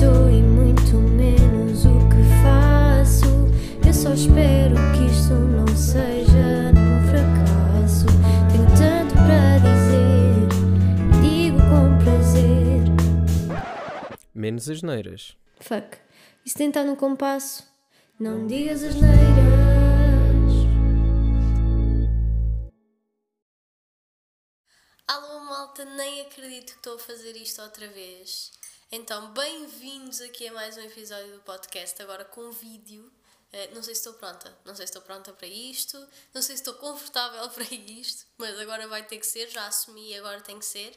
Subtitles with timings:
[0.00, 3.26] sou e muito menos o que faço.
[3.86, 8.06] Eu só espero que isto não seja um fracasso.
[8.50, 10.48] Tenho tanto para dizer,
[11.20, 12.82] digo com prazer.
[14.34, 15.36] Menos as neiras.
[15.60, 15.98] Fuck.
[16.46, 17.62] E se tentar no compasso?
[18.18, 19.20] Não digas as neiras.
[25.06, 28.59] Alô malta, nem acredito que estou a fazer isto outra vez.
[28.92, 33.08] Então, bem-vindos aqui a mais um episódio do podcast, agora com vídeo.
[33.52, 35.96] Eh, não sei se estou pronta, não sei se estou pronta para isto,
[36.34, 40.16] não sei se estou confortável para isto, mas agora vai ter que ser, já assumi,
[40.16, 40.92] agora tem que ser.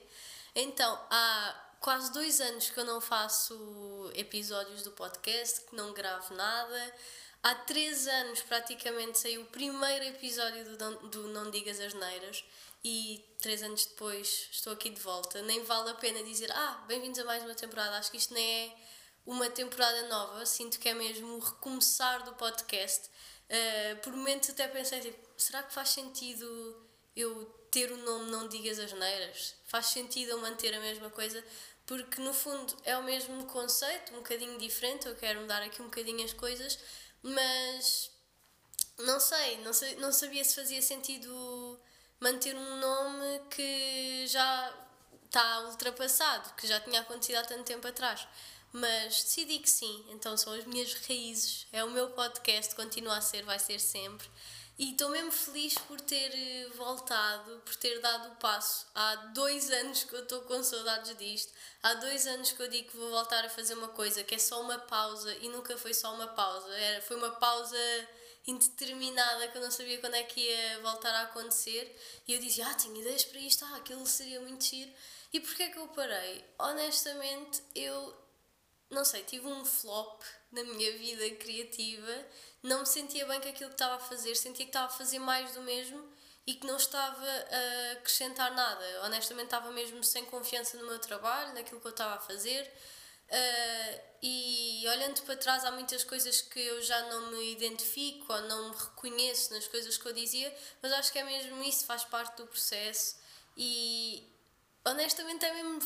[0.55, 6.33] Então, há quase dois anos que eu não faço episódios do podcast, que não gravo
[6.33, 6.95] nada.
[7.43, 12.43] Há três anos praticamente saiu o primeiro episódio do, Não- do Não Digas as Neiras
[12.83, 15.41] e três anos depois estou aqui de volta.
[15.43, 17.97] Nem vale a pena dizer, ah, bem-vindos a mais uma temporada.
[17.97, 18.75] Acho que isto nem é
[19.25, 23.09] uma temporada nova, sinto que é mesmo o recomeçar do podcast.
[23.49, 28.47] Uh, por momentos até pensei, tipo, será que faz sentido eu ter o nome Não
[28.47, 29.55] Digas as Neiras?
[29.65, 31.43] Faz sentido eu manter a mesma coisa?
[31.85, 35.85] Porque no fundo é o mesmo conceito, um bocadinho diferente, eu quero mudar aqui um
[35.85, 36.79] bocadinho as coisas,
[37.21, 38.09] mas
[38.99, 41.79] não sei, não, sei, não sabia se fazia sentido
[42.23, 44.73] manter um nome que já
[45.25, 48.25] está ultrapassado, que já tinha acontecido há tanto tempo atrás.
[48.71, 53.21] Mas decidi que sim, então são as minhas raízes, é o meu podcast, continua a
[53.21, 54.27] ser, vai ser sempre.
[54.79, 58.87] E estou mesmo feliz por ter eh, voltado, por ter dado o passo.
[58.95, 61.53] Há dois anos que eu estou com saudades disto.
[61.83, 64.39] Há dois anos que eu digo que vou voltar a fazer uma coisa que é
[64.39, 66.73] só uma pausa e nunca foi só uma pausa.
[66.73, 67.77] Era, foi uma pausa
[68.45, 71.95] indeterminada que eu não sabia quando é que ia voltar a acontecer.
[72.27, 74.91] E eu dizia, ah, tenho ideias para isto, ah, aquilo seria muito giro.
[75.31, 76.43] E porquê é que eu parei?
[76.59, 78.15] Honestamente, eu
[78.89, 82.25] não sei, tive um flop na minha vida criativa,
[82.61, 85.19] não me sentia bem com aquilo que estava a fazer, sentia que estava a fazer
[85.19, 86.07] mais do mesmo
[86.45, 88.85] e que não estava a acrescentar nada.
[89.05, 92.71] Honestamente, estava mesmo sem confiança no meu trabalho, naquilo que eu estava a fazer.
[93.33, 98.41] Uh, e olhando para trás, há muitas coisas que eu já não me identifico ou
[98.43, 102.03] não me reconheço nas coisas que eu dizia, mas acho que é mesmo isso, faz
[102.05, 103.15] parte do processo.
[103.57, 104.23] E
[104.85, 105.81] honestamente, é mesmo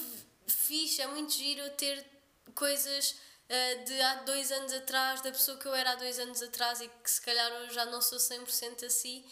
[0.46, 2.06] fixe, é muito giro ter
[2.54, 6.42] coisas uh, de há dois anos atrás, da pessoa que eu era há dois anos
[6.44, 9.26] atrás e que se calhar eu já não sou 100% assim,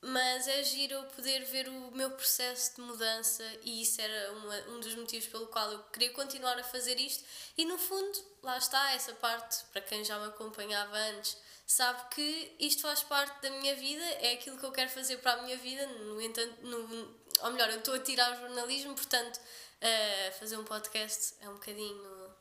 [0.00, 4.56] mas é giro eu poder ver o meu processo de mudança e isso era uma,
[4.68, 7.24] um dos motivos pelo qual eu queria continuar a fazer isto
[7.56, 11.36] e no fundo, lá está essa parte, para quem já me acompanhava antes,
[11.66, 15.32] sabe que isto faz parte da minha vida, é aquilo que eu quero fazer para
[15.32, 19.36] a minha vida, no entanto, no, ou melhor, eu estou a tirar o jornalismo, portanto,
[19.36, 22.34] uh, fazer um podcast é um bocadinho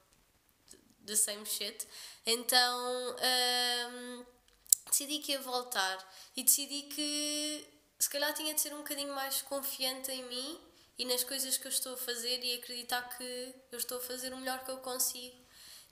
[1.07, 1.88] the same shit.
[2.25, 4.25] Então um,
[4.90, 5.98] decidi que ia voltar
[6.36, 7.68] e decidi que
[8.00, 10.59] se calhar tinha de ser um bocadinho mais confiante em mim
[10.98, 14.34] e nas coisas que eu estou a fazer e acreditar que eu estou a fazer
[14.34, 15.36] o melhor que eu consigo.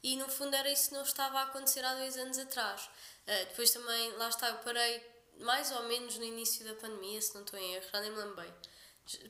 [0.04, 2.86] E no fundo era isso que não estava a acontecer há dois anos atrás.
[3.28, 5.04] Uh, depois também, lá está, eu parei
[5.40, 8.18] mais ou menos no início da pandemia, se não estou em erro, já nem me
[8.18, 8.54] lembro bem.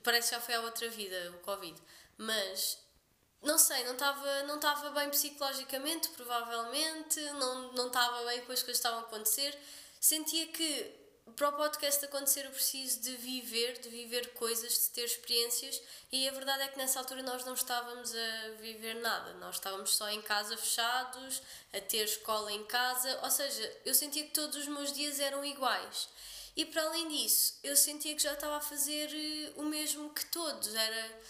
[0.03, 1.81] Parece que já foi a outra vida, o Covid.
[2.17, 2.77] Mas
[3.45, 8.77] não sei, não estava não estava bem psicologicamente, provavelmente, não, estava bem com as coisas
[8.77, 9.57] estavam a acontecer.
[10.01, 15.05] Sentia que para o podcast acontecer eu preciso de viver, de viver coisas, de ter
[15.05, 19.55] experiências e a verdade é que nessa altura nós não estávamos a viver nada, nós
[19.55, 21.41] estávamos só em casa fechados,
[21.73, 25.43] a ter escola em casa, ou seja, eu sentia que todos os meus dias eram
[25.43, 26.09] iguais.
[26.55, 30.25] E para além disso, eu sentia que já estava a fazer eh, o mesmo que
[30.27, 31.21] todos, era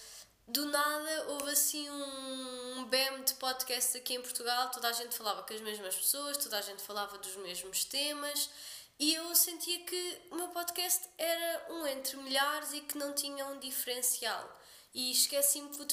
[0.48, 5.44] do nada houve assim um, BEM de podcast aqui em Portugal, toda a gente falava
[5.44, 8.50] com as mesmas pessoas, toda a gente falava dos mesmos temas.
[8.98, 13.46] E eu sentia que o meu podcast era um entre milhares e que não tinha
[13.48, 14.62] um diferencial.
[14.94, 15.86] E esqueci-me que,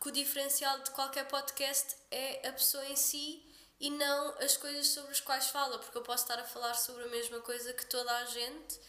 [0.00, 3.44] que o diferencial de qualquer podcast é a pessoa em si
[3.78, 7.04] e não as coisas sobre as quais fala, porque eu posso estar a falar sobre
[7.04, 8.80] a mesma coisa que toda a gente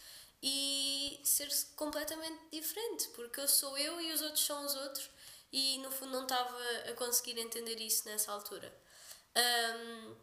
[0.41, 5.09] e ser completamente diferente, porque eu sou eu e os outros são os outros,
[5.51, 6.57] e no fundo não estava
[6.89, 8.73] a conseguir entender isso nessa altura.
[9.35, 10.15] Ahm,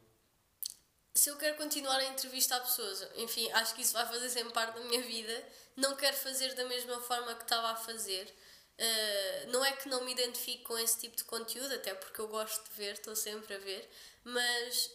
[1.15, 4.75] se eu quero continuar a entrevistar pessoas, enfim, acho que isso vai fazer sempre parte
[4.75, 8.35] da minha vida, não quero fazer da mesma forma que estava a fazer.
[8.76, 12.27] Uh, não é que não me identifique com esse tipo de conteúdo, até porque eu
[12.27, 13.88] gosto de ver, estou sempre a ver,
[14.25, 14.91] mas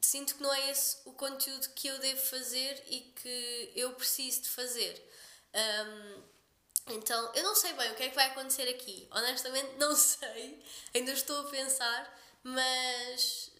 [0.00, 4.42] sinto que não é esse o conteúdo que eu devo fazer e que eu preciso
[4.42, 5.10] de fazer.
[5.52, 6.22] Um,
[6.88, 9.08] então, eu não sei bem o que é que vai acontecer aqui.
[9.10, 10.62] Honestamente, não sei.
[10.94, 13.50] Ainda estou a pensar, mas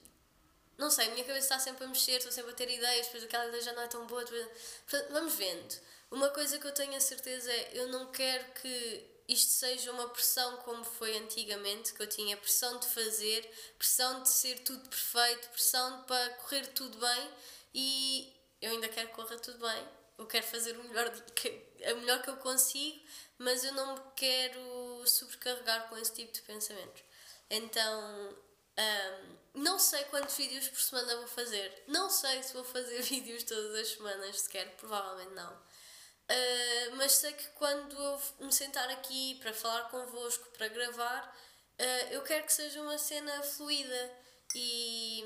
[0.77, 3.25] não sei, a minha cabeça está sempre a mexer, estou sempre a ter ideias, depois
[3.25, 4.25] aquela ideia já não é tão boa.
[4.25, 4.47] Depois...
[4.89, 5.75] Portanto, vamos vendo.
[6.11, 10.09] Uma coisa que eu tenho a certeza é eu não quero que isto seja uma
[10.09, 15.49] pressão como foi antigamente, que eu tinha pressão de fazer, pressão de ser tudo perfeito,
[15.49, 17.31] pressão para correr tudo bem
[17.75, 19.89] e eu ainda quero que corra tudo bem,
[20.19, 21.49] eu quero fazer o melhor que,
[21.91, 23.01] a melhor que eu consigo,
[23.39, 27.03] mas eu não me quero sobrecarregar com esse tipo de pensamentos.
[27.51, 28.37] Então,
[28.79, 31.85] um, não sei quantos vídeos por semana vou fazer.
[31.87, 35.53] Não sei se vou fazer vídeos todas as semanas sequer, provavelmente não.
[35.53, 41.37] Uh, mas sei que quando eu me sentar aqui para falar convosco, para gravar,
[41.79, 44.13] uh, eu quero que seja uma cena fluida
[44.55, 45.23] e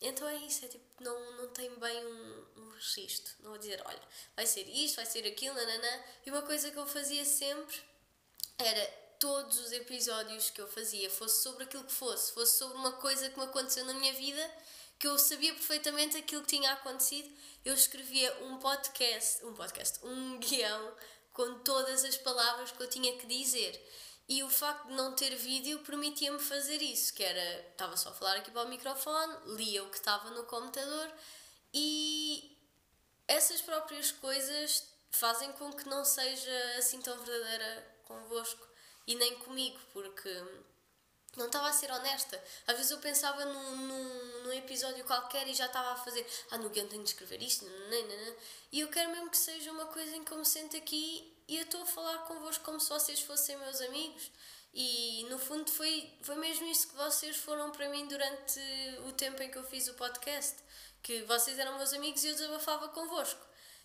[0.00, 3.34] então é isso, é tipo, não, não tem bem um, um registro.
[3.40, 4.02] Não vou dizer, olha,
[4.36, 6.04] vai ser isto, vai ser aquilo, nananã.
[6.24, 7.76] E uma coisa que eu fazia sempre
[8.58, 8.86] era
[9.18, 13.28] todos os episódios que eu fazia, fosse sobre aquilo que fosse, fosse sobre uma coisa
[13.28, 14.50] que me aconteceu na minha vida,
[14.98, 17.28] que eu sabia perfeitamente aquilo que tinha acontecido,
[17.64, 20.94] eu escrevia um podcast, um podcast, um guião
[21.32, 23.72] com todas as palavras que eu tinha que dizer.
[24.28, 28.12] E o facto de não ter vídeo permitia-me fazer isso, que era, estava só a
[28.12, 31.10] falar aqui para o microfone, lia o que estava no computador
[31.72, 32.54] e
[33.26, 38.66] essas próprias coisas fazem com que não seja assim tão verdadeira convosco
[39.06, 40.30] e nem comigo, porque
[41.34, 42.42] não estava a ser honesta.
[42.66, 46.58] Às vezes eu pensava num, num, num episódio qualquer e já estava a fazer, ah,
[46.58, 48.36] no guião tenho de escrever isto, nanana.
[48.72, 51.56] e eu quero mesmo que seja uma coisa em que eu me sento aqui e
[51.56, 54.30] eu estou a falar convosco como se vocês fossem meus amigos.
[54.72, 58.60] E no fundo foi, foi mesmo isso que vocês foram para mim durante
[59.06, 60.56] o tempo em que eu fiz o podcast.
[61.02, 63.40] Que vocês eram meus amigos e eu desabafava convosco.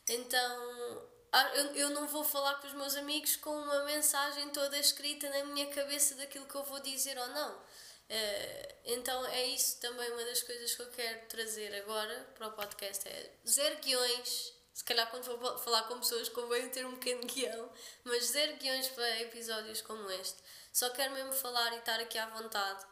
[0.10, 4.77] Então ah, eu, eu não vou falar com os meus amigos com uma mensagem toda
[4.77, 7.56] escrita na minha cabeça daquilo que eu vou dizer ou não.
[7.56, 12.51] Uh, então é isso também uma das coisas que eu quero trazer agora para o
[12.51, 17.22] podcast é zero guiões se calhar quando for falar com pessoas convém ter um pequeno
[17.28, 17.70] guião
[18.04, 20.38] mas zero guiões para episódios como este
[20.72, 22.86] só quero mesmo falar e estar aqui à vontade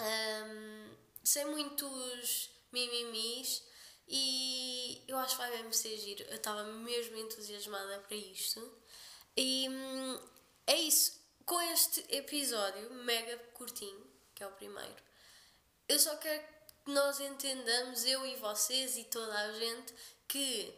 [0.00, 3.68] um, sem muitos mimimis
[4.08, 6.24] e eu acho que vai mesmo ser giro.
[6.24, 8.60] Eu estava mesmo entusiasmada para isto.
[9.36, 10.18] E hum,
[10.66, 11.18] é isso.
[11.44, 14.96] Com este episódio mega curtinho, que é o primeiro,
[15.88, 16.42] eu só quero
[16.84, 19.94] que nós entendamos, eu e vocês e toda a gente,
[20.26, 20.74] que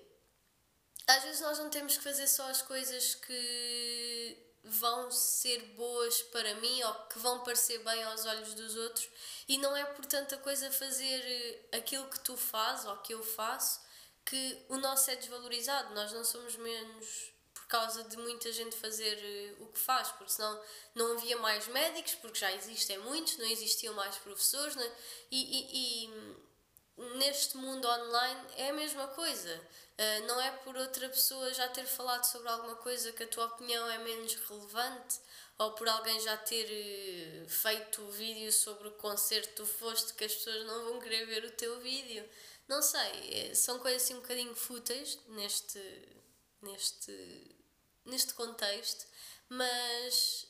[1.10, 6.54] às vezes nós não temos que fazer só as coisas que vão ser boas para
[6.56, 9.08] mim ou que vão parecer bem aos olhos dos outros
[9.48, 13.22] e não é portanto a coisa fazer eh, aquilo que tu fazes ou que eu
[13.22, 13.80] faço
[14.24, 19.18] que o nosso é desvalorizado nós não somos menos por causa de muita gente fazer
[19.18, 20.62] eh, o que faz porque senão
[20.94, 24.92] não havia mais médicos porque já existem muitos não existiam mais professores né?
[25.30, 26.49] e, e, e
[27.16, 29.60] neste mundo online é a mesma coisa
[30.00, 33.44] Uh, não é por outra pessoa já ter falado sobre alguma coisa que a tua
[33.44, 35.20] opinião é menos relevante
[35.58, 40.34] ou por alguém já ter uh, feito vídeo sobre o concerto que foste que as
[40.34, 42.26] pessoas não vão querer ver o teu vídeo.
[42.66, 45.78] Não sei, é, são coisas assim um bocadinho fúteis neste,
[46.62, 47.56] neste,
[48.06, 49.06] neste contexto,
[49.50, 50.46] mas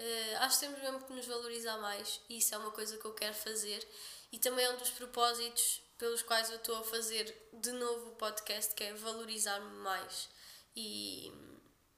[0.00, 3.04] uh, acho que temos mesmo que nos valorizar mais e isso é uma coisa que
[3.04, 3.86] eu quero fazer
[4.32, 8.16] e também é um dos propósitos pelos quais eu estou a fazer de novo o
[8.16, 10.28] podcast, que é valorizar-me mais.
[10.74, 11.32] E,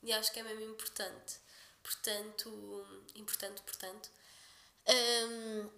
[0.02, 1.38] e acho que é mesmo importante.
[1.82, 4.10] Portanto, importante, portanto.
[4.88, 5.70] Hum,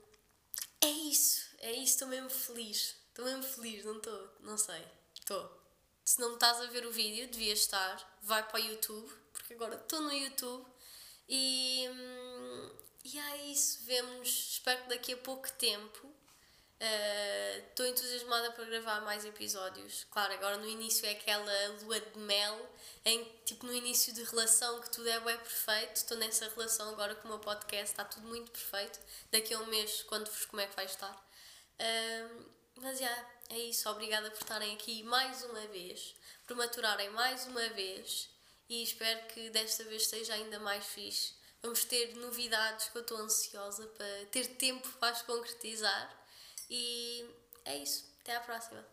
[0.82, 2.96] é isso, é isso, estou mesmo feliz.
[3.08, 4.84] Estou mesmo feliz, não estou, não sei.
[5.14, 5.60] Estou.
[6.04, 8.18] Se não estás a ver o vídeo, devias estar.
[8.22, 10.66] Vai para o YouTube, porque agora estou no YouTube.
[11.28, 12.70] E, hum,
[13.04, 16.12] e é isso, vemos, espero que daqui a pouco tempo
[16.80, 20.06] Estou uh, entusiasmada para gravar mais episódios.
[20.10, 24.80] Claro, agora no início é aquela lua de mel, em tipo no início de relação
[24.80, 25.96] que tudo é bem perfeito.
[25.96, 28.99] Estou nessa relação agora com o meu podcast, está tudo muito perfeito.
[29.30, 31.12] Daqui a um mês, quando vos como é que vai estar.
[31.12, 32.44] Uh,
[32.76, 33.88] mas já, yeah, é isso.
[33.90, 36.14] Obrigada por estarem aqui mais uma vez,
[36.46, 38.30] por maturarem mais uma vez
[38.70, 41.34] e espero que desta vez seja ainda mais fixe.
[41.60, 46.19] Vamos ter novidades que eu estou ansiosa para ter tempo para as concretizar.
[46.70, 47.28] E
[47.64, 48.16] é isso.
[48.22, 48.86] Até à próxima.